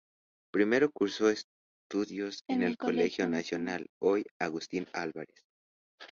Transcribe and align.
Primero 0.51 0.89
cursó 0.89 1.29
estudios 1.29 2.43
en 2.47 2.63
el 2.63 2.75
Colegio 2.75 3.29
Nacional 3.29 3.87
-hoy, 4.01 4.25
Agustín 4.39 4.87
Álvarez-. 4.93 5.45